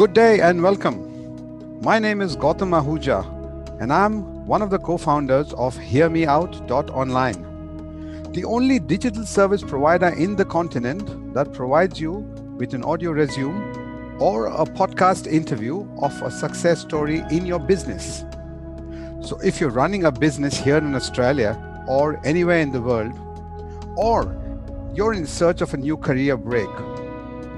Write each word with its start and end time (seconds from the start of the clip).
Good 0.00 0.14
day 0.14 0.40
and 0.40 0.62
welcome. 0.62 1.82
My 1.82 1.98
name 1.98 2.22
is 2.22 2.34
Gautam 2.34 2.72
Ahuja, 2.72 3.22
and 3.82 3.92
I'm 3.92 4.46
one 4.46 4.62
of 4.62 4.70
the 4.70 4.78
co 4.78 4.96
founders 4.96 5.52
of 5.52 5.76
HearMeOut.online, 5.76 8.32
the 8.32 8.44
only 8.44 8.78
digital 8.78 9.26
service 9.26 9.62
provider 9.62 10.08
in 10.08 10.36
the 10.36 10.46
continent 10.46 11.34
that 11.34 11.52
provides 11.52 12.00
you 12.00 12.12
with 12.56 12.72
an 12.72 12.82
audio 12.82 13.10
resume 13.10 14.16
or 14.18 14.46
a 14.46 14.64
podcast 14.64 15.30
interview 15.30 15.86
of 16.00 16.22
a 16.22 16.30
success 16.30 16.80
story 16.80 17.22
in 17.30 17.44
your 17.44 17.58
business. 17.58 18.24
So, 19.20 19.38
if 19.44 19.60
you're 19.60 19.68
running 19.68 20.04
a 20.04 20.10
business 20.10 20.56
here 20.56 20.78
in 20.78 20.94
Australia 20.94 21.58
or 21.86 22.18
anywhere 22.24 22.60
in 22.60 22.72
the 22.72 22.80
world, 22.80 23.12
or 23.98 24.34
you're 24.94 25.12
in 25.12 25.26
search 25.26 25.60
of 25.60 25.74
a 25.74 25.76
new 25.76 25.98
career 25.98 26.38
break, 26.38 26.70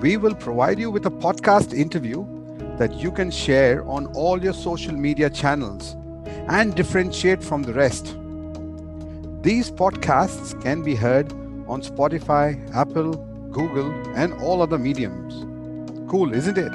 we 0.02 0.16
will 0.16 0.34
provide 0.34 0.80
you 0.80 0.90
with 0.90 1.06
a 1.06 1.10
podcast 1.10 1.72
interview 1.72 2.26
that 2.76 2.92
you 2.94 3.12
can 3.12 3.30
share 3.30 3.86
on 3.88 4.06
all 4.16 4.42
your 4.42 4.52
social 4.52 4.92
media 4.92 5.30
channels 5.30 5.96
and 6.48 6.74
differentiate 6.74 7.40
from 7.40 7.62
the 7.62 7.72
rest. 7.72 8.06
These 9.42 9.70
podcasts 9.70 10.60
can 10.60 10.82
be 10.82 10.96
heard 10.96 11.30
on 11.68 11.82
Spotify, 11.82 12.58
Apple, 12.74 13.14
Google, 13.52 13.92
and 14.16 14.34
all 14.42 14.60
other 14.60 14.76
mediums. 14.76 15.46
Cool, 16.10 16.34
isn't 16.34 16.58
it? 16.58 16.72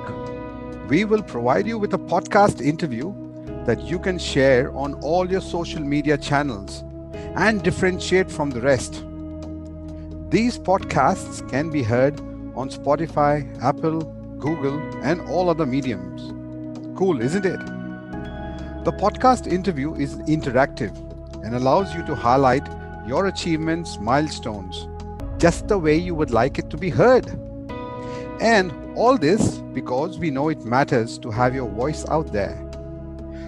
we 0.88 1.04
will 1.04 1.22
provide 1.22 1.66
you 1.66 1.78
with 1.78 1.92
a 1.94 1.98
podcast 1.98 2.60
interview 2.60 3.12
that 3.66 3.82
you 3.82 3.98
can 3.98 4.18
share 4.18 4.74
on 4.76 4.94
all 5.02 5.30
your 5.30 5.40
social 5.40 5.80
media 5.80 6.16
channels 6.16 6.84
and 7.34 7.62
differentiate 7.62 8.30
from 8.30 8.50
the 8.50 8.60
rest. 8.60 9.04
These 10.30 10.58
podcasts 10.58 11.48
can 11.48 11.70
be 11.70 11.82
heard 11.82 12.20
on 12.54 12.68
Spotify, 12.68 13.46
Apple, 13.62 14.02
Google, 14.38 14.78
and 15.02 15.22
all 15.22 15.48
other 15.48 15.64
mediums. 15.64 16.34
Cool, 16.98 17.22
isn't 17.22 17.46
it? 17.46 17.58
The 18.84 18.92
podcast 18.92 19.50
interview 19.50 19.94
is 19.94 20.16
interactive 20.28 20.94
and 21.42 21.54
allows 21.54 21.94
you 21.94 22.04
to 22.04 22.14
highlight 22.14 22.68
your 23.06 23.28
achievements, 23.28 23.98
milestones, 24.00 24.86
just 25.38 25.66
the 25.66 25.78
way 25.78 25.96
you 25.96 26.14
would 26.14 26.30
like 26.30 26.58
it 26.58 26.68
to 26.68 26.76
be 26.76 26.90
heard. 26.90 27.26
And 28.42 28.70
all 28.98 29.16
this 29.16 29.60
because 29.72 30.18
we 30.18 30.30
know 30.30 30.50
it 30.50 30.62
matters 30.62 31.16
to 31.20 31.30
have 31.30 31.54
your 31.54 31.70
voice 31.70 32.06
out 32.10 32.34
there. 32.34 32.62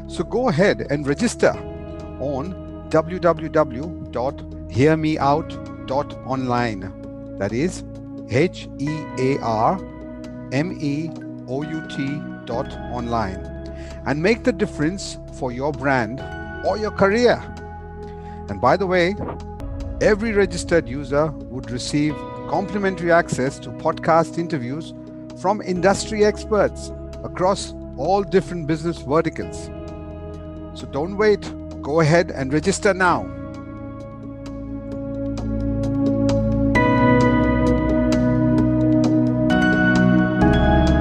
So 0.06 0.24
go 0.24 0.48
ahead 0.48 0.86
and 0.88 1.06
register 1.06 1.52
on 2.20 2.54
www.hearmeout.com 2.88 5.59
dot 5.90 6.14
online. 6.24 6.82
That 7.38 7.52
is 7.52 7.82
H 8.30 8.68
E 8.78 8.90
A 9.18 9.38
R 9.40 9.74
M 10.52 10.78
E 10.80 11.10
O 11.48 11.62
U 11.62 11.80
T 11.88 12.20
dot 12.44 12.72
online. 12.92 13.40
And 14.06 14.22
make 14.22 14.44
the 14.44 14.52
difference 14.52 15.18
for 15.38 15.50
your 15.50 15.72
brand 15.72 16.20
or 16.64 16.78
your 16.78 16.92
career. 16.92 17.42
And 18.48 18.60
by 18.60 18.76
the 18.76 18.86
way, 18.86 19.16
every 20.00 20.32
registered 20.32 20.88
user 20.88 21.26
would 21.50 21.70
receive 21.70 22.14
complimentary 22.48 23.10
access 23.10 23.58
to 23.58 23.70
podcast 23.70 24.38
interviews 24.38 24.94
from 25.40 25.60
industry 25.60 26.24
experts 26.24 26.92
across 27.24 27.74
all 27.96 28.22
different 28.22 28.66
business 28.66 28.98
verticals. 28.98 29.66
So 30.74 30.86
don't 30.86 31.16
wait, 31.16 31.42
go 31.82 32.00
ahead 32.00 32.30
and 32.30 32.52
register 32.52 32.94
now. 32.94 33.39